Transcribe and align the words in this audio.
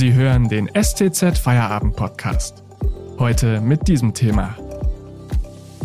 Sie 0.00 0.14
hören 0.14 0.48
den 0.48 0.70
STZ 0.74 1.36
Feierabend 1.36 1.94
Podcast. 1.94 2.64
Heute 3.18 3.60
mit 3.60 3.86
diesem 3.86 4.14
Thema. 4.14 4.56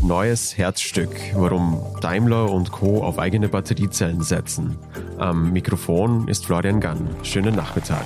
Neues 0.01 0.57
Herzstück, 0.57 1.09
warum 1.33 1.81
Daimler 1.99 2.49
und 2.49 2.71
Co. 2.71 3.03
auf 3.03 3.19
eigene 3.19 3.49
Batteriezellen 3.49 4.21
setzen. 4.21 4.77
Am 5.17 5.51
Mikrofon 5.51 6.29
ist 6.29 6.45
Florian 6.45 6.79
Gann. 6.79 7.09
Schönen 7.23 7.55
Nachmittag. 7.55 8.05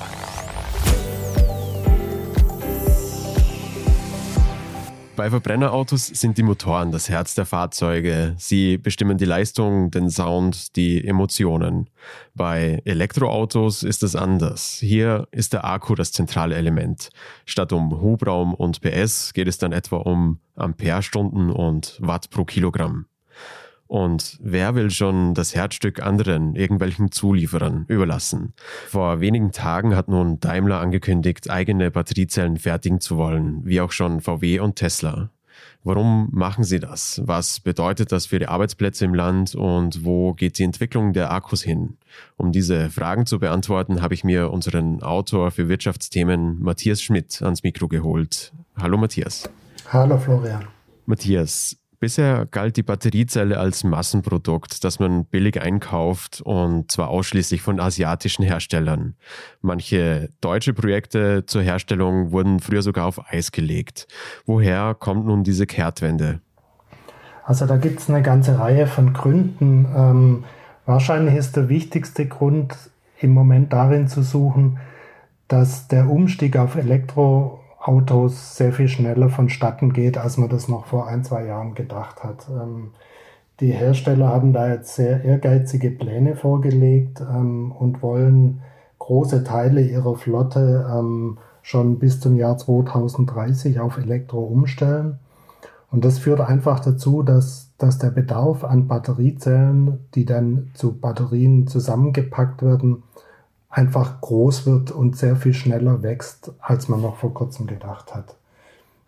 Bei 5.20 5.28
Verbrennerautos 5.28 6.06
sind 6.06 6.38
die 6.38 6.42
Motoren 6.42 6.92
das 6.92 7.10
Herz 7.10 7.34
der 7.34 7.44
Fahrzeuge. 7.44 8.34
Sie 8.38 8.78
bestimmen 8.78 9.18
die 9.18 9.26
Leistung, 9.26 9.90
den 9.90 10.08
Sound, 10.08 10.76
die 10.76 11.06
Emotionen. 11.06 11.90
Bei 12.34 12.80
Elektroautos 12.86 13.82
ist 13.82 14.02
es 14.02 14.16
anders. 14.16 14.78
Hier 14.80 15.28
ist 15.30 15.52
der 15.52 15.66
Akku 15.66 15.94
das 15.94 16.12
zentrale 16.12 16.54
Element. 16.54 17.10
Statt 17.44 17.74
um 17.74 18.00
Hubraum 18.00 18.54
und 18.54 18.80
PS 18.80 19.34
geht 19.34 19.46
es 19.46 19.58
dann 19.58 19.72
etwa 19.72 19.96
um 19.98 20.40
Amperestunden 20.56 21.50
und 21.50 21.98
Watt 22.00 22.30
pro 22.30 22.46
Kilogramm. 22.46 23.04
Und 23.90 24.38
wer 24.40 24.76
will 24.76 24.88
schon 24.92 25.34
das 25.34 25.56
Herzstück 25.56 26.00
anderen, 26.00 26.54
irgendwelchen 26.54 27.10
Zulieferern 27.10 27.86
überlassen? 27.88 28.54
Vor 28.86 29.18
wenigen 29.18 29.50
Tagen 29.50 29.96
hat 29.96 30.06
nun 30.06 30.38
Daimler 30.38 30.78
angekündigt, 30.78 31.50
eigene 31.50 31.90
Batteriezellen 31.90 32.56
fertigen 32.56 33.00
zu 33.00 33.16
wollen, 33.16 33.64
wie 33.64 33.80
auch 33.80 33.90
schon 33.90 34.20
VW 34.20 34.60
und 34.60 34.76
Tesla. 34.76 35.30
Warum 35.82 36.28
machen 36.30 36.62
sie 36.62 36.78
das? 36.78 37.20
Was 37.24 37.58
bedeutet 37.58 38.12
das 38.12 38.26
für 38.26 38.38
die 38.38 38.46
Arbeitsplätze 38.46 39.04
im 39.06 39.12
Land 39.12 39.56
und 39.56 40.04
wo 40.04 40.34
geht 40.34 40.60
die 40.60 40.64
Entwicklung 40.64 41.12
der 41.12 41.32
Akkus 41.32 41.60
hin? 41.60 41.96
Um 42.36 42.52
diese 42.52 42.90
Fragen 42.90 43.26
zu 43.26 43.40
beantworten, 43.40 44.02
habe 44.02 44.14
ich 44.14 44.22
mir 44.22 44.52
unseren 44.52 45.02
Autor 45.02 45.50
für 45.50 45.68
Wirtschaftsthemen 45.68 46.62
Matthias 46.62 47.02
Schmidt 47.02 47.42
ans 47.42 47.64
Mikro 47.64 47.88
geholt. 47.88 48.52
Hallo 48.80 48.96
Matthias. 48.96 49.50
Hallo 49.88 50.16
Florian. 50.16 50.64
Matthias, 51.06 51.76
Bisher 52.00 52.46
galt 52.46 52.78
die 52.78 52.82
Batteriezelle 52.82 53.58
als 53.58 53.84
Massenprodukt, 53.84 54.84
das 54.84 55.00
man 55.00 55.26
billig 55.26 55.60
einkauft 55.60 56.40
und 56.40 56.90
zwar 56.90 57.08
ausschließlich 57.08 57.60
von 57.60 57.78
asiatischen 57.78 58.42
Herstellern. 58.42 59.16
Manche 59.60 60.30
deutsche 60.40 60.72
Projekte 60.72 61.44
zur 61.44 61.60
Herstellung 61.60 62.32
wurden 62.32 62.60
früher 62.60 62.80
sogar 62.80 63.04
auf 63.04 63.30
Eis 63.30 63.52
gelegt. 63.52 64.08
Woher 64.46 64.94
kommt 64.94 65.26
nun 65.26 65.44
diese 65.44 65.66
Kehrtwende? 65.66 66.40
Also 67.44 67.66
da 67.66 67.76
gibt 67.76 68.00
es 68.00 68.08
eine 68.08 68.22
ganze 68.22 68.58
Reihe 68.58 68.86
von 68.86 69.12
Gründen. 69.12 69.86
Ähm, 69.94 70.44
wahrscheinlich 70.86 71.34
ist 71.34 71.54
der 71.54 71.68
wichtigste 71.68 72.26
Grund 72.26 72.74
im 73.18 73.34
Moment 73.34 73.74
darin 73.74 74.08
zu 74.08 74.22
suchen, 74.22 74.78
dass 75.48 75.86
der 75.86 76.08
Umstieg 76.08 76.56
auf 76.56 76.76
Elektro 76.76 77.60
Autos 77.80 78.56
sehr 78.56 78.72
viel 78.72 78.88
schneller 78.88 79.30
vonstatten 79.30 79.92
geht, 79.92 80.18
als 80.18 80.36
man 80.36 80.50
das 80.50 80.68
noch 80.68 80.86
vor 80.86 81.06
ein, 81.06 81.24
zwei 81.24 81.46
Jahren 81.46 81.74
gedacht 81.74 82.22
hat. 82.22 82.46
Ähm, 82.50 82.90
die 83.60 83.72
Hersteller 83.72 84.28
haben 84.28 84.52
da 84.52 84.68
jetzt 84.68 84.94
sehr 84.94 85.24
ehrgeizige 85.24 85.90
Pläne 85.90 86.36
vorgelegt 86.36 87.20
ähm, 87.20 87.72
und 87.72 88.02
wollen 88.02 88.60
große 88.98 89.44
Teile 89.44 89.82
ihrer 89.82 90.16
Flotte 90.16 90.86
ähm, 90.90 91.38
schon 91.62 91.98
bis 91.98 92.20
zum 92.20 92.36
Jahr 92.36 92.56
2030 92.56 93.80
auf 93.80 93.98
Elektro 93.98 94.40
umstellen. 94.40 95.18
Und 95.90 96.04
das 96.04 96.18
führt 96.18 96.40
einfach 96.40 96.80
dazu, 96.80 97.22
dass, 97.22 97.70
dass 97.78 97.98
der 97.98 98.10
Bedarf 98.10 98.62
an 98.62 98.86
Batteriezellen, 98.86 100.06
die 100.14 100.24
dann 100.24 100.70
zu 100.74 100.98
Batterien 100.98 101.66
zusammengepackt 101.66 102.62
werden, 102.62 103.02
einfach 103.70 104.20
groß 104.20 104.66
wird 104.66 104.90
und 104.90 105.16
sehr 105.16 105.36
viel 105.36 105.54
schneller 105.54 106.02
wächst, 106.02 106.52
als 106.60 106.88
man 106.88 107.00
noch 107.00 107.16
vor 107.16 107.32
kurzem 107.32 107.66
gedacht 107.66 108.14
hat. 108.14 108.36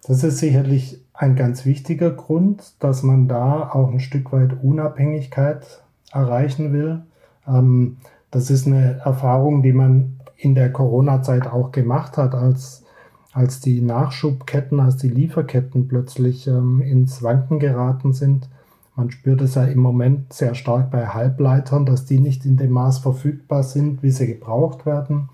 Das 0.07 0.25
ist 0.25 0.39
sicherlich 0.39 1.01
ein 1.13 1.37
ganz 1.37 1.65
wichtiger 1.65 2.11
Grund, 2.11 2.75
dass 2.81 3.03
man 3.03 3.29
da 3.29 3.71
auch 3.71 3.91
ein 3.91 4.01
Stück 4.01 4.33
weit 4.33 4.63
Unabhängigkeit 4.63 5.83
erreichen 6.13 6.73
will. 6.73 7.03
Ähm, 7.47 7.99
das 8.31 8.51
ist 8.51 8.67
eine 8.67 9.01
Erfahrung, 9.05 9.63
die 9.63 9.73
man 9.73 10.21
in 10.37 10.55
der 10.55 10.73
Corona-Zeit 10.73 11.47
auch 11.47 11.71
gemacht 11.71 12.17
hat, 12.17 12.35
als, 12.35 12.85
als 13.33 13.61
die 13.61 13.81
Nachschubketten, 13.81 14.81
als 14.81 14.97
die 14.97 15.09
Lieferketten 15.09 15.87
plötzlich 15.89 16.47
ähm, 16.47 16.81
ins 16.81 17.23
Wanken 17.23 17.59
geraten 17.59 18.13
sind 18.13 18.49
man 18.95 19.11
spürt 19.11 19.41
es 19.41 19.55
ja 19.55 19.65
im 19.65 19.79
Moment 19.79 20.33
sehr 20.33 20.55
stark 20.55 20.91
bei 20.91 21.07
Halbleitern, 21.07 21.87
dass 21.87 22.05
die 22.05 22.19
nicht 22.19 22.45
in 22.45 22.57
dem 22.57 22.73
Maß 22.73 22.99
verfügbar 22.99 23.63
sind, 23.63 24.03
wie 24.03 24.11
sie 24.11 24.27
gebraucht 24.27 24.85
werden. 24.85 25.31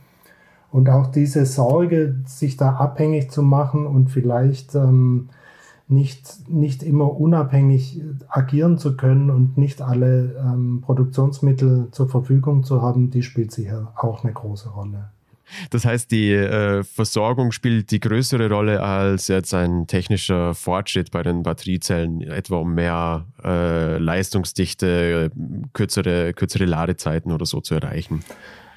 Und 0.70 0.88
auch 0.90 1.08
diese 1.08 1.46
Sorge, 1.46 2.16
sich 2.26 2.56
da 2.56 2.74
abhängig 2.74 3.30
zu 3.30 3.42
machen 3.42 3.86
und 3.86 4.10
vielleicht 4.10 4.74
ähm, 4.74 5.30
nicht, 5.88 6.48
nicht 6.48 6.82
immer 6.82 7.18
unabhängig 7.18 8.02
agieren 8.28 8.76
zu 8.76 8.96
können 8.96 9.30
und 9.30 9.56
nicht 9.56 9.80
alle 9.80 10.36
ähm, 10.38 10.82
Produktionsmittel 10.82 11.88
zur 11.90 12.08
Verfügung 12.08 12.62
zu 12.62 12.82
haben, 12.82 13.10
die 13.10 13.22
spielt 13.22 13.50
sicher 13.50 13.92
auch 13.96 14.22
eine 14.22 14.34
große 14.34 14.68
Rolle. 14.68 15.10
Das 15.70 15.84
heißt, 15.84 16.10
die 16.10 16.32
äh, 16.32 16.82
Versorgung 16.84 17.52
spielt 17.52 17.90
die 17.90 18.00
größere 18.00 18.48
Rolle 18.48 18.82
als 18.82 19.28
jetzt 19.28 19.54
ein 19.54 19.86
technischer 19.86 20.54
Fortschritt 20.54 21.10
bei 21.10 21.22
den 21.22 21.42
Batteriezellen, 21.42 22.22
etwa 22.22 22.56
um 22.56 22.74
mehr 22.74 23.26
äh, 23.44 23.98
Leistungsdichte, 23.98 25.30
kürzere, 25.72 26.32
kürzere 26.34 26.64
Ladezeiten 26.64 27.32
oder 27.32 27.46
so 27.46 27.60
zu 27.60 27.74
erreichen. 27.74 28.24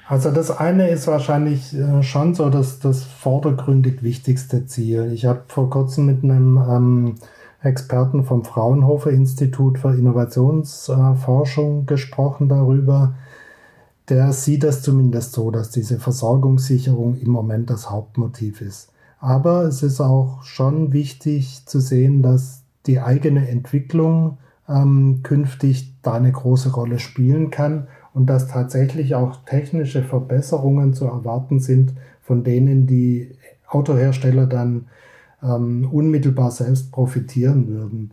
Also 0.08 0.30
das 0.30 0.50
eine 0.50 0.88
ist 0.88 1.06
wahrscheinlich 1.06 1.74
äh, 1.74 2.02
schon 2.02 2.34
so 2.34 2.50
das, 2.50 2.80
das 2.80 3.04
vordergründig 3.04 4.02
wichtigste 4.02 4.66
Ziel. 4.66 5.10
Ich 5.12 5.24
habe 5.24 5.44
vor 5.48 5.70
kurzem 5.70 6.06
mit 6.06 6.22
einem 6.22 6.58
ähm, 6.58 7.14
Experten 7.62 8.24
vom 8.24 8.44
Fraunhofer 8.44 9.10
Institut 9.10 9.78
für 9.78 9.94
Innovationsforschung 9.94 11.86
gesprochen 11.86 12.48
darüber, 12.48 13.14
der 14.12 14.34
sieht 14.34 14.62
das 14.62 14.82
zumindest 14.82 15.32
so, 15.32 15.50
dass 15.50 15.70
diese 15.70 15.98
Versorgungssicherung 15.98 17.16
im 17.16 17.30
Moment 17.30 17.70
das 17.70 17.90
Hauptmotiv 17.90 18.60
ist. 18.60 18.92
Aber 19.20 19.62
es 19.62 19.82
ist 19.82 20.02
auch 20.02 20.42
schon 20.42 20.92
wichtig 20.92 21.64
zu 21.64 21.80
sehen, 21.80 22.22
dass 22.22 22.62
die 22.84 23.00
eigene 23.00 23.48
Entwicklung 23.48 24.36
ähm, 24.68 25.20
künftig 25.22 25.94
da 26.02 26.12
eine 26.12 26.30
große 26.30 26.74
Rolle 26.74 26.98
spielen 26.98 27.50
kann 27.50 27.86
und 28.12 28.26
dass 28.26 28.48
tatsächlich 28.48 29.14
auch 29.14 29.46
technische 29.46 30.02
Verbesserungen 30.02 30.92
zu 30.92 31.06
erwarten 31.06 31.58
sind, 31.58 31.94
von 32.20 32.44
denen 32.44 32.86
die 32.86 33.30
Autohersteller 33.66 34.46
dann 34.46 34.88
ähm, 35.42 35.88
unmittelbar 35.90 36.50
selbst 36.50 36.92
profitieren 36.92 37.66
würden. 37.66 38.10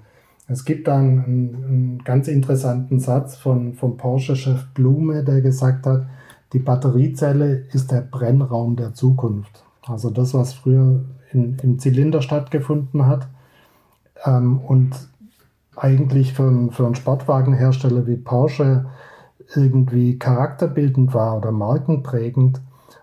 Es 0.49 0.65
gibt 0.65 0.87
da 0.87 0.97
einen, 0.97 1.19
einen 1.19 2.01
ganz 2.03 2.27
interessanten 2.27 2.99
Satz 2.99 3.37
von, 3.37 3.75
vom 3.75 3.97
Porsche-Chef 3.97 4.65
Blume, 4.73 5.23
der 5.23 5.41
gesagt 5.41 5.85
hat, 5.85 6.07
die 6.53 6.59
Batteriezelle 6.59 7.65
ist 7.71 7.91
der 7.91 8.01
Brennraum 8.01 8.75
der 8.75 8.95
Zukunft. 8.95 9.63
Also 9.85 10.09
das, 10.09 10.33
was 10.33 10.53
früher 10.53 11.05
in, 11.31 11.57
im 11.61 11.77
Zylinder 11.77 12.23
stattgefunden 12.23 13.05
hat 13.05 13.27
ähm, 14.25 14.59
und 14.59 14.95
eigentlich 15.75 16.33
für, 16.33 16.69
für 16.71 16.85
einen 16.85 16.95
Sportwagenhersteller 16.95 18.07
wie 18.07 18.17
Porsche 18.17 18.87
irgendwie 19.55 20.17
charakterbildend 20.17 21.13
war 21.13 21.37
oder 21.37 21.51
markenprägend, 21.51 22.59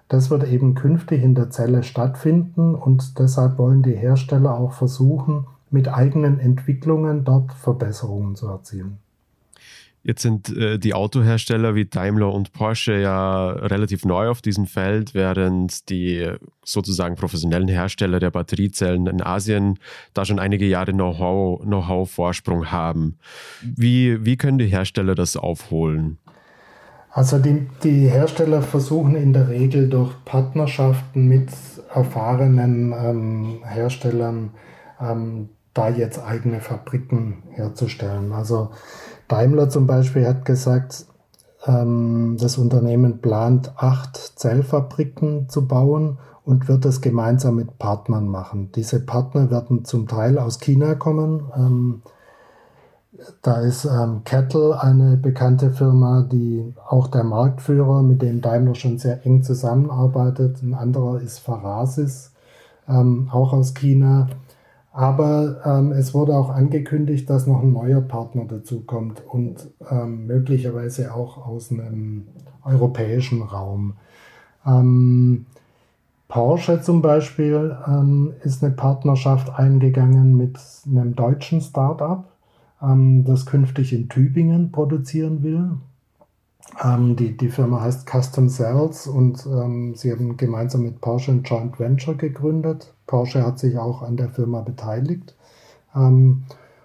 das 0.09 0.31
wird 0.31 0.49
eben 0.49 0.75
künftig 0.75 1.23
in 1.23 1.37
der 1.37 1.51
Zelle 1.51 1.85
stattfinden 1.85 2.75
und 2.75 3.19
deshalb 3.19 3.59
wollen 3.59 3.83
die 3.83 3.97
Hersteller 3.97 4.59
auch 4.59 4.73
versuchen, 4.73 5.47
mit 5.77 5.89
eigenen 5.89 6.41
Entwicklungen 6.41 7.25
dort 7.25 7.53
Verbesserungen 7.53 8.35
zu 8.35 8.49
erzielen. 8.49 8.97
Jetzt 10.03 10.23
sind 10.23 10.57
äh, 10.57 10.79
die 10.79 10.95
Autohersteller 10.95 11.75
wie 11.75 11.85
Daimler 11.85 12.33
und 12.33 12.53
Porsche 12.53 12.99
ja 12.99 13.51
relativ 13.51 14.07
neu 14.07 14.31
auf 14.31 14.41
diesem 14.41 14.67
Feld, 14.67 15.15
während 15.15 15.91
die 15.91 16.31
sozusagen 16.65 17.17
professionellen 17.17 17.69
Hersteller 17.69 18.21
der 18.21 18.31
Batteriezellen 18.31 19.07
in 19.07 19.21
Asien 19.21 19.79
da 20.15 20.25
schon 20.25 20.39
einige 20.39 20.65
Jahre 20.65 20.93
Know-how-Vorsprung 20.93 22.61
Know 22.61 22.71
haben. 22.71 23.19
Wie, 23.63 24.25
wie 24.25 24.37
können 24.37 24.59
die 24.59 24.67
Hersteller 24.67 25.15
das 25.15 25.37
aufholen? 25.37 26.19
Also 27.11 27.39
die, 27.39 27.67
die 27.83 28.09
Hersteller 28.09 28.63
versuchen 28.63 29.17
in 29.17 29.33
der 29.33 29.49
Regel 29.49 29.89
durch 29.91 30.13
Partnerschaften 30.25 31.27
mit 31.27 31.51
erfahrenen 31.93 32.93
ähm, 32.93 33.61
Herstellern 33.65 34.51
ähm, 35.01 35.49
da 35.77 35.89
jetzt 35.89 36.19
eigene 36.25 36.61
Fabriken 36.61 37.43
herzustellen. 37.51 38.33
Also 38.33 38.71
Daimler 39.29 39.69
zum 39.69 39.87
Beispiel 39.87 40.27
hat 40.27 40.45
gesagt, 40.45 41.07
ähm, 41.67 42.37
das 42.41 42.59
Unternehmen 42.59 43.21
plant 43.21 43.73
acht 43.77 44.17
Zellfabriken 44.17 45.49
zu 45.49 45.67
bauen 45.67 46.19
und 46.45 46.69
wird 46.69 46.85
das 46.85 47.01
gemeinsam 47.01 47.57
mit 47.57 47.79
Partnern 47.79 48.29
machen. 48.29 48.71
Diese 48.75 49.01
Partner 49.01 49.51
werden 49.51 49.85
zum 49.85 50.07
Teil 50.07 50.39
aus 50.39 50.61
China 50.61 50.95
kommen. 50.95 51.51
Ähm, 51.57 52.03
Da 53.43 53.63
ist 53.63 53.87
ähm, 53.87 54.23
Kettle 54.25 54.79
eine 54.79 55.17
bekannte 55.17 55.71
Firma, 55.73 56.23
die 56.31 56.75
auch 56.87 57.09
der 57.09 57.25
Marktführer, 57.25 58.03
mit 58.03 58.21
dem 58.21 58.41
Daimler 58.43 58.75
schon 58.75 58.99
sehr 58.99 59.25
eng 59.25 59.43
zusammenarbeitet. 59.43 60.63
Ein 60.63 60.75
anderer 60.75 61.21
ist 61.23 61.39
Farasis, 61.39 62.33
ähm, 62.87 63.29
auch 63.33 63.55
aus 63.55 63.73
China. 63.73 64.29
Aber 64.97 65.61
ähm, 65.67 65.93
es 65.93 66.15
wurde 66.15 66.35
auch 66.35 66.49
angekündigt, 66.49 67.29
dass 67.29 67.47
noch 67.47 67.63
ein 67.63 67.75
neuer 67.75 68.01
Partner 68.01 68.47
dazukommt 68.47 69.23
und 69.31 69.69
ähm, 69.91 70.27
möglicherweise 70.27 71.15
auch 71.15 71.47
aus 71.47 71.71
einem 71.71 72.29
europäischen 72.65 73.43
Raum. 73.43 73.93
Ähm, 74.65 75.45
Porsche 76.29 76.81
zum 76.81 77.03
Beispiel 77.03 77.77
ähm, 77.87 78.33
ist 78.43 78.65
eine 78.65 78.73
Partnerschaft 78.73 79.59
eingegangen 79.59 80.35
mit 80.35 80.59
einem 80.87 81.15
deutschen 81.15 81.61
Startup, 81.61 82.25
ähm, 82.81 83.23
das 83.27 83.45
künftig 83.45 83.93
in 83.93 84.09
Tübingen 84.09 84.73
produzieren 84.73 85.43
will. 85.43 85.73
Ähm, 86.83 87.17
die, 87.17 87.37
die 87.37 87.51
Firma 87.51 87.83
heißt 87.83 88.09
Custom 88.11 88.49
Cells 88.49 89.07
und 89.07 89.41
sie 89.99 90.11
haben 90.11 90.39
gemeinsam 90.39 90.85
mit 90.85 91.03
Porsche 91.03 91.33
ein 91.33 91.43
Joint 91.43 91.79
Venture 91.79 92.15
gegründet. 92.15 92.95
Porsche 93.07 93.45
hat 93.45 93.59
sich 93.59 93.79
auch 93.79 94.03
an 94.03 94.17
der 94.17 94.31
Firma 94.31 94.61
beteiligt. 94.61 95.35
Ähm, 95.95 96.45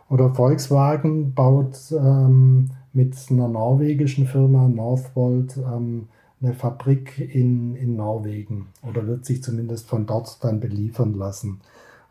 oder 0.10 0.34
Volkswagen 0.34 1.34
baut 1.34 1.78
ähm, 1.92 2.72
mit 2.94 3.16
einer 3.30 3.48
norwegischen 3.48 4.28
Firma 4.28 4.68
Northvolt 4.68 5.58
ähm, 5.58 6.08
eine 6.42 6.54
Fabrik 6.54 7.18
in, 7.20 7.76
in 7.76 7.96
Norwegen 7.96 8.68
oder 8.88 9.06
wird 9.08 9.26
sich 9.26 9.44
zumindest 9.44 9.88
von 9.88 10.06
dort 10.06 10.44
dann 10.44 10.60
beliefern 10.60 11.14
lassen. 11.14 11.62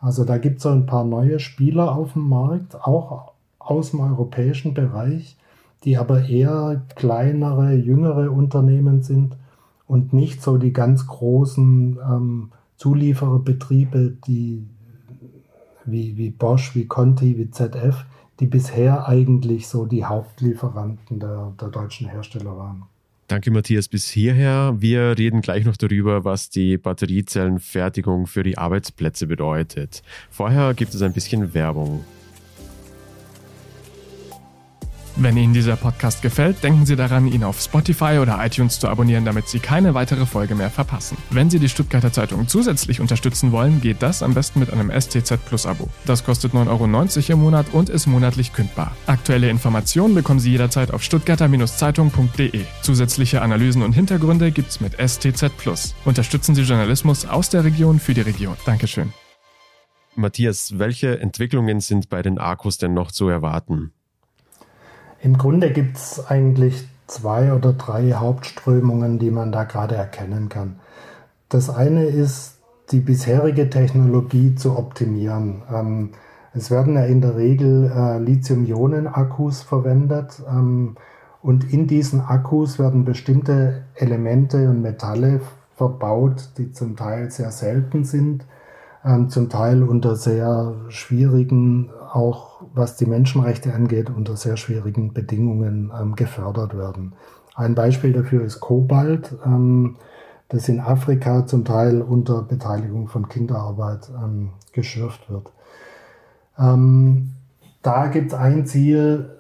Also 0.01 0.25
da 0.25 0.39
gibt 0.39 0.59
es 0.59 0.63
so 0.63 0.71
ein 0.71 0.87
paar 0.87 1.05
neue 1.05 1.41
Spieler 1.41 1.95
auf 1.95 2.15
dem 2.15 2.29
Markt, 2.29 2.75
auch 2.75 3.33
aus 3.59 3.91
dem 3.91 4.01
europäischen 4.01 4.73
Bereich, 4.73 5.37
die 5.85 5.99
aber 5.99 6.27
eher 6.27 6.83
kleinere, 6.95 7.75
jüngere 7.75 8.31
Unternehmen 8.33 9.03
sind 9.03 9.37
und 9.87 10.13
nicht 10.13 10.43
so 10.43 10.57
die 10.57 10.73
ganz 10.73 11.07
großen 11.07 11.99
ähm, 12.03 12.53
Zuliefererbetriebe, 12.81 14.17
die 14.27 14.67
wie, 15.85 16.17
wie 16.17 16.31
Bosch, 16.31 16.75
wie 16.75 16.87
Conti, 16.87 17.37
wie 17.37 17.51
ZF, 17.51 18.05
die 18.39 18.47
bisher 18.47 19.07
eigentlich 19.07 19.69
so 19.69 19.85
die 19.85 20.05
Hauptlieferanten 20.05 21.21
der, 21.21 21.53
der 21.61 21.69
deutschen 21.69 22.09
Hersteller 22.09 22.57
waren. 22.57 22.85
Danke, 23.29 23.51
Matthias, 23.51 23.87
bis 23.87 24.09
hierher. 24.09 24.75
Wir 24.79 25.17
reden 25.17 25.41
gleich 25.41 25.65
noch 25.65 25.77
darüber, 25.77 26.25
was 26.25 26.51
die 26.51 26.79
Batteriezellenfertigung 26.79 28.27
für 28.27 28.43
die 28.43 28.59
Arbeitsplätze 28.59 29.27
bedeutet. 29.27 30.03
Vorher 30.31 30.75
gibt 30.75 30.95
es 30.95 31.03
ein 31.03 31.13
bisschen 31.13 31.55
Werbung. 31.55 32.05
Wenn 35.23 35.37
Ihnen 35.37 35.53
dieser 35.53 35.77
Podcast 35.77 36.23
gefällt, 36.23 36.63
denken 36.65 36.87
Sie 36.87 36.97
daran, 36.97 37.27
ihn 37.27 37.45
auf 37.45 37.61
Spotify 37.61 38.21
oder 38.23 38.43
iTunes 38.43 38.81
zu 38.81 38.89
abonnieren, 38.89 39.27
damit 39.27 39.49
Sie 39.49 39.59
keine 39.59 39.93
weitere 39.93 40.25
Folge 40.25 40.55
mehr 40.55 40.71
verpassen. 40.71 41.19
Wenn 41.29 41.51
Sie 41.51 41.59
die 41.59 41.69
Stuttgarter 41.69 42.11
Zeitung 42.11 42.49
zusätzlich 42.49 43.03
unterstützen 43.03 43.53
wollen, 43.53 43.83
geht 43.83 44.01
das 44.01 44.23
am 44.23 44.33
besten 44.33 44.61
mit 44.61 44.73
einem 44.73 44.91
STZ 44.91 45.45
Plus 45.45 45.67
Abo. 45.67 45.91
Das 46.07 46.25
kostet 46.25 46.55
9,90 46.55 46.69
Euro 46.71 47.33
im 47.35 47.39
Monat 47.45 47.67
und 47.75 47.91
ist 47.91 48.07
monatlich 48.07 48.55
kündbar. 48.55 48.97
Aktuelle 49.05 49.51
Informationen 49.51 50.15
bekommen 50.15 50.41
Sie 50.41 50.53
jederzeit 50.53 50.91
auf 50.91 51.03
stuttgarter-zeitung.de. 51.03 52.65
Zusätzliche 52.81 53.43
Analysen 53.43 53.83
und 53.83 53.93
Hintergründe 53.93 54.51
gibt's 54.53 54.81
mit 54.81 54.95
STZ 54.95 55.55
Plus. 55.59 55.95
Unterstützen 56.07 56.55
Sie 56.55 56.63
Journalismus 56.63 57.27
aus 57.27 57.51
der 57.51 57.65
Region 57.65 58.01
für 58.01 58.15
die 58.15 58.23
Region. 58.23 58.57
Dankeschön. 58.65 59.13
Matthias, 60.15 60.79
welche 60.79 61.21
Entwicklungen 61.21 61.81
sind 61.81 62.09
bei 62.09 62.23
den 62.23 62.39
Akkus 62.39 62.79
denn 62.79 62.95
noch 62.95 63.13
zu 63.13 63.29
erwarten? 63.29 63.93
Im 65.23 65.37
Grunde 65.37 65.71
gibt 65.71 65.97
es 65.97 66.27
eigentlich 66.29 66.89
zwei 67.07 67.53
oder 67.53 67.73
drei 67.73 68.13
Hauptströmungen, 68.13 69.19
die 69.19 69.31
man 69.31 69.53
da 69.53 69.65
gerade 69.65 69.95
erkennen 69.95 70.49
kann. 70.49 70.77
Das 71.49 71.69
eine 71.69 72.05
ist, 72.05 72.59
die 72.91 73.01
bisherige 73.01 73.71
Technologie 73.71 74.55
zu 74.55 74.77
optimieren. 74.79 75.63
Ähm, 75.73 76.11
es 76.53 76.71
werden 76.71 76.95
ja 76.95 77.05
in 77.05 77.21
der 77.21 77.37
Regel 77.37 77.91
äh, 77.95 78.19
Lithium-Ionen-Akkus 78.19 79.63
verwendet 79.63 80.43
ähm, 80.49 80.97
und 81.43 81.73
in 81.73 81.87
diesen 81.87 82.21
Akkus 82.21 82.79
werden 82.79 83.05
bestimmte 83.05 83.83
Elemente 83.95 84.69
und 84.69 84.83
Metalle 84.83 85.41
verbaut, 85.77 86.51
die 86.59 86.73
zum 86.73 86.97
Teil 86.97 87.31
sehr 87.31 87.51
selten 87.53 88.05
sind, 88.05 88.45
ähm, 89.05 89.29
zum 89.29 89.49
Teil 89.49 89.83
unter 89.83 90.17
sehr 90.17 90.75
schwierigen 90.89 91.91
auch 92.13 92.50
was 92.75 92.97
die 92.97 93.07
Menschenrechte 93.07 93.73
angeht, 93.75 94.11
unter 94.11 94.37
sehr 94.37 94.57
schwierigen 94.57 95.13
Bedingungen 95.13 95.93
ähm, 95.99 96.15
gefördert 96.15 96.77
werden. 96.77 97.15
Ein 97.55 97.75
Beispiel 97.75 98.13
dafür 98.13 98.45
ist 98.45 98.61
Kobalt, 98.61 99.37
ähm, 99.45 99.97
das 100.49 100.69
in 100.69 100.81
Afrika 100.81 101.47
zum 101.47 101.65
Teil 101.65 102.03
unter 102.03 102.43
Beteiligung 102.43 103.09
von 103.09 103.29
Kinderarbeit 103.29 104.11
ähm, 104.11 104.51
geschürft 104.73 105.31
wird. 105.31 105.53
Ähm, 106.59 107.33
da 107.83 108.09
gibt 108.09 108.33
es 108.33 108.39
ein 108.39 108.67
Ziel, 108.67 109.31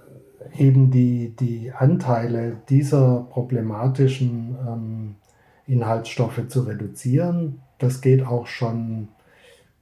eben 0.56 0.90
die, 0.90 1.34
die 1.38 1.72
Anteile 1.72 2.56
dieser 2.68 3.26
problematischen 3.30 4.56
ähm, 4.66 5.14
Inhaltsstoffe 5.66 6.48
zu 6.48 6.62
reduzieren. 6.62 7.60
Das 7.78 8.00
geht 8.00 8.26
auch 8.26 8.46
schon 8.46 9.08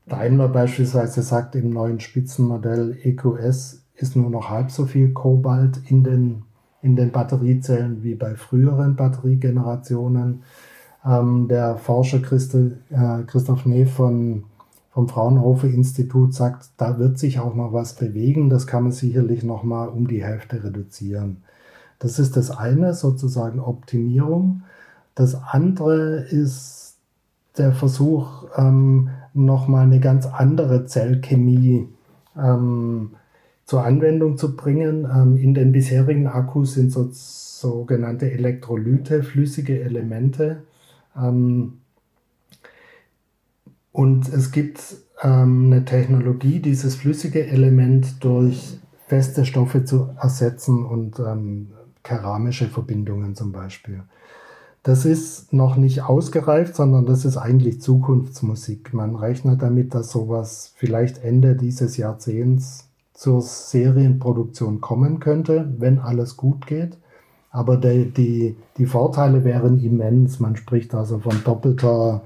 Daimler 0.09 0.49
beispielsweise 0.49 1.23
sagt 1.23 1.55
im 1.55 1.71
neuen 1.71 2.01
Spitzenmodell 2.01 2.97
EQS 3.03 3.83
ist 3.95 4.17
nur 4.17 4.31
noch 4.31 4.49
halb 4.49 4.71
so 4.71 4.87
viel 4.87 5.13
Kobalt 5.13 5.81
in 5.89 6.05
den, 6.05 6.43
in 6.83 6.97
den 6.97 7.11
Batteriezellen 7.11 8.03
wie 8.03 8.15
bei 8.15 8.35
früheren 8.35 8.97
Batteriegenerationen. 8.97 10.43
Ähm, 11.05 11.49
der 11.49 11.77
Forscher 11.77 12.21
Christi, 12.21 12.73
äh, 12.91 13.23
Christoph 13.27 13.67
Neff 13.67 13.93
von, 13.95 14.45
vom 14.91 15.09
Fraunhofer 15.09 15.69
Institut 15.69 16.35
sagt, 16.35 16.71
da 16.77 16.99
wird 16.99 17.19
sich 17.19 17.39
auch 17.39 17.55
mal 17.55 17.73
was 17.73 17.95
bewegen. 17.95 18.51
Das 18.51 18.67
kann 18.67 18.85
man 18.85 18.93
sicherlich 18.93 19.43
noch 19.43 19.63
mal 19.63 19.89
um 19.89 20.09
die 20.09 20.25
Hälfte 20.25 20.63
reduzieren. 20.63 21.43
Das 21.99 22.19
ist 22.19 22.37
das 22.37 22.51
eine, 22.51 22.95
sozusagen 22.95 23.59
Optimierung. 23.59 24.63
Das 25.15 25.35
andere 25.35 26.21
ist 26.23 26.97
der 27.57 27.73
Versuch, 27.73 28.45
ähm, 28.57 29.11
nochmal 29.45 29.85
eine 29.85 30.01
ganz 30.01 30.27
andere 30.27 30.87
Zellchemie 30.87 31.89
ähm, 32.37 33.11
zur 33.65 33.85
Anwendung 33.85 34.37
zu 34.37 34.57
bringen. 34.57 35.07
Ähm, 35.11 35.37
in 35.37 35.55
den 35.55 35.73
bisherigen 35.73 36.27
Akkus 36.27 36.75
sind 36.75 36.93
so, 36.93 37.09
sogenannte 37.13 38.31
Elektrolyte, 38.31 39.23
flüssige 39.23 39.81
Elemente. 39.81 40.63
Ähm, 41.17 41.79
und 43.93 44.29
es 44.29 44.53
gibt 44.53 44.81
ähm, 45.23 45.67
eine 45.67 45.85
Technologie, 45.85 46.61
dieses 46.61 46.95
flüssige 46.95 47.47
Element 47.47 48.23
durch 48.23 48.79
feste 49.07 49.45
Stoffe 49.45 49.85
zu 49.85 50.11
ersetzen 50.21 50.85
und 50.85 51.19
ähm, 51.19 51.69
keramische 52.03 52.69
Verbindungen 52.69 53.35
zum 53.35 53.53
Beispiel. 53.53 54.03
Das 54.83 55.05
ist 55.05 55.53
noch 55.53 55.77
nicht 55.77 56.03
ausgereift, 56.03 56.77
sondern 56.77 57.05
das 57.05 57.25
ist 57.25 57.37
eigentlich 57.37 57.81
Zukunftsmusik. 57.83 58.95
Man 58.95 59.17
rechnet 59.17 59.61
damit, 59.63 59.95
dass 59.95 60.11
sowas 60.11 60.73
vielleicht 60.77 61.19
Ende 61.19 61.57
dieses 61.57 61.97
Jahrzehnts 61.97 62.89
zur 63.13 63.43
Serienproduktion 63.43 64.81
kommen 64.81 65.19
könnte, 65.19 65.75
wenn 65.79 65.99
alles 65.99 66.37
gut 66.37 66.67
geht. 66.67 66.97
Aber 67.51 67.77
die, 67.77 68.11
die, 68.13 68.57
die 68.77 68.87
Vorteile 68.87 69.43
wären 69.45 69.83
immens. 69.83 70.39
Man 70.39 70.55
spricht 70.57 70.95
also 70.95 71.19
von 71.19 71.43
doppelter, 71.45 72.23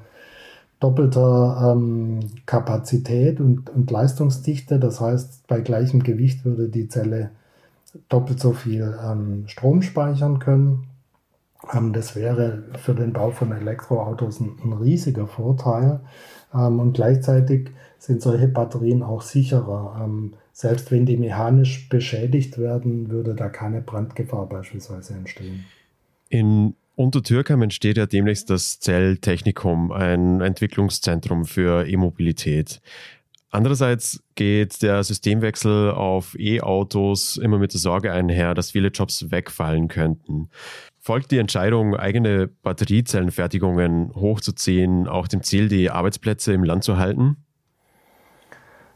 doppelter 0.81 1.73
ähm, 1.73 2.21
Kapazität 2.45 3.41
und, 3.41 3.71
und 3.71 3.91
Leistungsdichte. 3.91 4.79
Das 4.79 5.01
heißt, 5.01 5.47
bei 5.47 5.61
gleichem 5.61 6.03
Gewicht 6.03 6.45
würde 6.45 6.69
die 6.69 6.89
Zelle 6.89 7.31
doppelt 8.11 8.41
so 8.41 8.53
viel 8.53 8.95
ähm, 9.03 9.45
Strom 9.47 9.81
speichern 9.81 10.39
können. 10.39 10.85
Ähm, 11.73 11.93
das 11.93 12.17
wäre 12.17 12.65
für 12.79 12.95
den 12.95 13.13
Bau 13.13 13.31
von 13.31 13.53
Elektroautos 13.53 14.41
ein, 14.41 14.59
ein 14.65 14.73
riesiger 14.73 15.27
Vorteil. 15.27 16.01
Ähm, 16.55 16.81
und 16.81 16.95
gleichzeitig 16.95 17.71
sind 17.99 18.23
solche 18.23 18.49
Batterien 18.49 19.03
auch 19.03 19.23
sicherer. 19.23 20.01
Ähm, 20.03 20.35
selbst 20.53 20.91
wenn 20.91 21.07
die 21.07 21.17
mechanisch 21.17 21.89
beschädigt 21.89 22.59
werden, 22.59 23.11
würde 23.11 23.35
da 23.35 23.49
keine 23.49 23.81
Brandgefahr 23.81 24.49
beispielsweise 24.49 25.15
entstehen. 25.15 25.65
In 26.29 26.75
Untertürkheim 26.95 27.63
entsteht 27.63 27.97
ja 27.97 28.07
demnächst 28.07 28.51
das 28.51 28.81
Zelltechnikum, 28.81 29.93
ein 29.93 30.41
Entwicklungszentrum 30.41 31.47
für 31.47 31.87
E-Mobilität. 31.87 32.83
Andererseits 33.51 34.23
geht 34.35 34.83
der 34.83 35.03
Systemwechsel 35.05 35.91
auf 35.91 36.35
E-Autos 36.39 37.37
immer 37.37 37.59
mit 37.59 37.73
der 37.73 37.81
Sorge 37.81 38.13
einher, 38.13 38.55
dass 38.55 38.71
viele 38.71 38.89
Jobs 38.89 39.31
wegfallen 39.31 39.89
könnten 39.89 40.49
folgt 41.03 41.33
die 41.33 41.39
Entscheidung, 41.39 41.97
eigene 41.97 42.47
Batteriezellenfertigungen 42.47 44.15
hochzuziehen, 44.15 45.09
auch 45.09 45.27
dem 45.27 45.43
Ziel, 45.43 45.69
die 45.69 45.91
Arbeitsplätze 45.91 46.53
im 46.53 46.63
Land 46.63 46.85
zu 46.85 46.97
halten? 46.97 47.37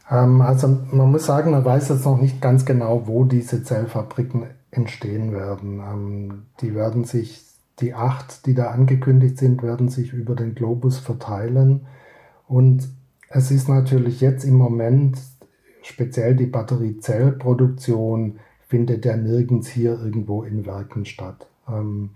Ähm, 0.09 0.41
also 0.41 0.69
man 0.69 1.11
muss 1.11 1.25
sagen, 1.25 1.51
man 1.51 1.65
weiß 1.65 1.89
jetzt 1.89 2.05
noch 2.05 2.19
nicht 2.19 2.41
ganz 2.41 2.65
genau, 2.65 3.07
wo 3.07 3.25
diese 3.25 3.61
Zellfabriken 3.61 4.47
entstehen 4.71 5.33
werden. 5.33 5.79
Ähm, 5.79 6.45
die 6.61 6.73
werden 6.73 7.03
sich, 7.03 7.43
die 7.81 7.93
acht, 7.93 8.45
die 8.45 8.53
da 8.53 8.71
angekündigt 8.71 9.37
sind, 9.37 9.61
werden 9.61 9.89
sich 9.89 10.13
über 10.13 10.33
den 10.33 10.55
Globus 10.55 10.99
verteilen. 10.99 11.87
Und 12.47 12.87
es 13.27 13.51
ist 13.51 13.67
natürlich 13.67 14.21
jetzt 14.21 14.45
im 14.45 14.55
Moment, 14.55 15.17
speziell 15.83 16.37
die 16.37 16.45
Batteriezellproduktion, 16.45 18.39
findet 18.69 19.03
ja 19.03 19.17
nirgends 19.17 19.67
hier 19.67 19.99
irgendwo 19.99 20.43
in 20.43 20.65
Werken 20.65 21.05
statt. 21.05 21.47
Ähm, 21.69 22.11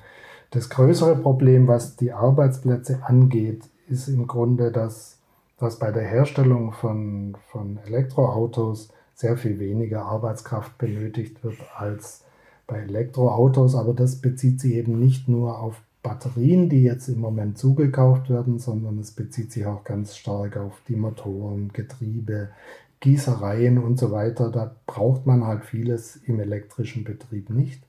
das 0.51 0.70
größere 0.70 1.15
Problem, 1.15 1.67
was 1.67 1.96
die 1.96 2.12
Arbeitsplätze 2.12 3.03
angeht, 3.05 3.63
ist 3.88 4.08
im 4.08 4.27
Grunde, 4.27 4.72
dass, 4.72 5.17
dass 5.58 5.79
bei 5.79 5.91
der 5.91 6.03
Herstellung 6.03 6.74
von, 6.74 7.38
von 7.48 7.79
Elektroautos 7.86 8.89
sehr 9.15 9.38
viel 9.38 9.60
weniger 9.60 10.03
Arbeitskraft 10.05 10.77
benötigt 10.77 11.43
wird 11.43 11.58
als 11.77 12.24
bei 12.67 12.79
Elektroautos. 12.79 13.75
Aber 13.75 13.93
das 13.93 14.17
bezieht 14.17 14.60
sich 14.60 14.74
eben 14.74 15.00
nicht 15.00 15.29
nur 15.29 15.60
auf 15.60 15.81
Batterien, 16.03 16.67
die 16.67 16.81
jetzt 16.81 17.08
im 17.08 17.20
Moment 17.20 17.58
zugekauft 17.58 18.29
werden, 18.29 18.60
sondern 18.60 19.00
es 19.00 19.12
bezieht 19.12 19.51
sich 19.51 19.65
auch 19.65 19.84
ganz 19.84 20.17
stark 20.17 20.58
auf 20.58 20.81
die 20.88 20.96
Motoren, 20.96 21.72
Getriebe, 21.74 22.50
Gießereien 23.00 23.77
und 23.77 24.00
so 24.00 24.12
weiter. 24.12 24.51
Da 24.51 24.75
braucht 24.88 25.25
man 25.27 25.46
halt 25.46 25.63
vieles 25.63 26.17
im 26.25 26.39
elektrischen 26.39 27.03
Betrieb 27.03 27.50
nicht. 27.50 27.84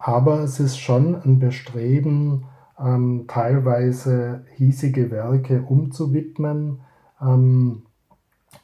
Aber 0.00 0.40
es 0.40 0.58
ist 0.58 0.78
schon 0.78 1.14
ein 1.14 1.38
Bestreben, 1.38 2.46
ähm, 2.78 3.26
teilweise 3.28 4.46
hiesige 4.56 5.10
Werke 5.10 5.62
umzuwidmen, 5.62 6.80
ähm, 7.20 7.82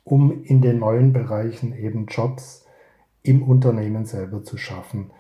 um 0.03 0.43
in 0.45 0.63
den 0.63 0.79
neuen 0.79 1.13
Bereichen 1.13 1.77
eben 1.77 2.07
Jobs 2.07 2.65
im 3.23 3.43
Unternehmen 3.43 4.07
selber 4.07 4.45
zu 4.45 4.57
schaffen. 4.57 5.11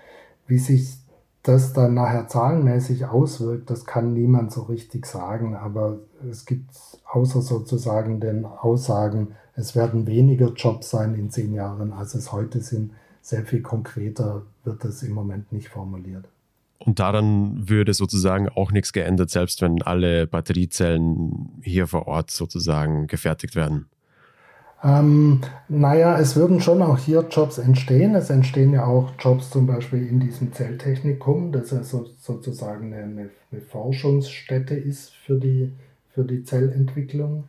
Wie 0.46 0.58
sich 0.58 0.96
das 1.42 1.74
dann 1.74 1.94
nachher 1.94 2.28
zahlenmäßig 2.28 3.04
auswirkt, 3.04 3.68
das 3.68 3.84
kann 3.84 4.14
niemand 4.14 4.52
so 4.52 4.62
richtig 4.62 5.04
sagen, 5.04 5.54
aber 5.54 5.98
es 6.30 6.46
gibt 6.46 6.70
außer 7.12 7.42
sozusagen 7.42 8.20
den 8.20 8.46
Aussagen, 8.46 9.34
es 9.54 9.76
werden 9.76 10.06
weniger 10.06 10.52
Jobs 10.54 10.90
sein 10.90 11.14
in 11.14 11.30
zehn 11.30 11.52
Jahren, 11.52 11.92
als 11.92 12.14
es 12.14 12.32
heute 12.32 12.60
sind, 12.60 12.92
sehr 13.20 13.44
viel 13.44 13.60
konkreter 13.60 14.42
wird 14.66 14.84
das 14.84 15.02
im 15.02 15.12
Moment 15.12 15.52
nicht 15.52 15.68
formuliert. 15.68 16.26
Und 16.78 16.98
daran 16.98 17.68
würde 17.68 17.94
sozusagen 17.94 18.48
auch 18.48 18.70
nichts 18.70 18.92
geändert, 18.92 19.30
selbst 19.30 19.62
wenn 19.62 19.82
alle 19.82 20.26
Batteriezellen 20.26 21.48
hier 21.62 21.86
vor 21.86 22.06
Ort 22.06 22.30
sozusagen 22.30 23.06
gefertigt 23.06 23.56
werden. 23.56 23.86
Ähm, 24.84 25.40
naja, 25.68 26.18
es 26.18 26.36
würden 26.36 26.60
schon 26.60 26.82
auch 26.82 26.98
hier 26.98 27.26
Jobs 27.30 27.58
entstehen. 27.58 28.14
Es 28.14 28.28
entstehen 28.28 28.72
ja 28.72 28.84
auch 28.84 29.12
Jobs 29.18 29.50
zum 29.50 29.66
Beispiel 29.66 30.06
in 30.06 30.20
diesem 30.20 30.52
Zelltechnikum, 30.52 31.50
das 31.50 31.70
ja 31.70 31.82
so, 31.82 32.06
sozusagen 32.20 32.92
eine, 32.92 33.30
eine, 33.50 33.60
Forschungsstätte 33.62 34.74
ist 34.74 35.14
für 35.14 35.40
die, 35.40 35.72
für 36.10 36.24
die 36.24 36.44
Zellentwicklung. 36.44 37.44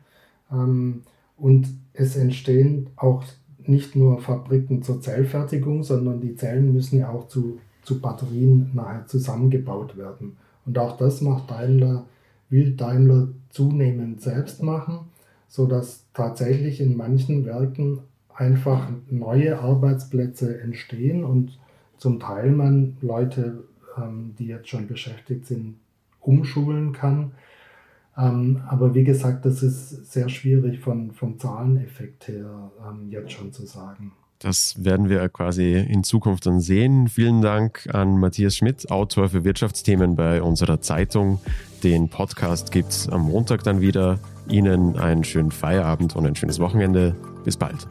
Ähm, 0.52 1.04
und 1.36 1.68
es 1.94 2.16
entstehen 2.16 2.90
auch 2.96 3.24
nicht 3.68 3.96
nur 3.96 4.20
Fabriken 4.20 4.84
zur 4.84 5.02
Zellfertigung, 5.02 5.84
sondern 5.84 6.22
die 6.22 6.36
Zellen 6.36 6.74
müssen 6.74 7.00
ja 7.00 7.10
auch 7.10 7.28
zu, 7.28 7.60
zu 7.84 8.00
Batterien 8.00 8.72
nachher 8.74 9.08
zusammengebaut 9.08 9.98
werden. 9.98 10.38
Und 10.66 10.78
auch 10.78 10.98
das 10.98 11.22
macht 11.22 11.50
Daimler, 11.50 12.06
will 12.50 12.76
Daimler 12.76 13.30
zunehmend 13.50 14.22
selbst 14.22 14.62
machen, 14.62 15.00
sodass 15.48 16.06
tatsächlich 16.14 16.82
in 16.82 16.98
manchen 16.98 17.46
Werken 17.46 18.00
einfach 18.34 18.90
neue 19.10 19.60
Arbeitsplätze 19.60 20.60
entstehen 20.62 21.24
und 21.24 21.58
zum 21.98 22.20
Teil 22.20 22.52
man 22.52 22.98
Leute, 23.02 23.64
ähm, 23.98 24.36
die 24.38 24.48
jetzt 24.48 24.70
schon 24.70 24.88
beschäftigt 24.88 25.48
sind, 25.48 25.76
umschulen 26.22 26.94
kann. 26.94 27.32
Ähm, 28.18 28.62
aber 28.68 28.96
wie 28.96 29.04
gesagt, 29.04 29.46
das 29.46 29.62
ist 29.62 30.12
sehr 30.12 30.30
schwierig 30.30 30.80
von, 30.80 31.12
vom 31.12 31.38
Zahleneffekt 31.38 32.28
her 32.28 32.72
ähm, 32.88 33.10
jetzt 33.10 33.32
schon 33.32 33.54
zu 33.54 33.66
sagen. 33.66 34.14
Das 34.40 34.84
werden 34.84 35.10
wir 35.10 35.28
quasi 35.30 35.74
in 35.74 36.04
Zukunft 36.04 36.46
dann 36.46 36.60
sehen. 36.60 37.08
Vielen 37.08 37.42
Dank 37.42 37.88
an 37.92 38.20
Matthias 38.20 38.56
Schmidt, 38.56 38.92
Autor 38.92 39.30
für 39.30 39.44
Wirtschaftsthemen 39.44 40.16
bei 40.16 40.42
unserer 40.42 40.80
Zeitung. 40.80 41.40
Den 41.84 42.10
Podcast 42.10 42.72
gibt 42.72 42.90
es 42.90 43.10
am 43.10 43.24
Montag 43.24 43.64
dann 43.64 43.82
wieder. 43.82 44.20
Ihnen 44.48 44.98
einen 44.98 45.24
schönen 45.24 45.52
Feierabend 45.52 46.16
und 46.16 46.26
ein 46.26 46.36
schönes 46.36 46.60
Wochenende. 46.60 47.16
Bis 47.44 47.58
bald. 47.58 47.88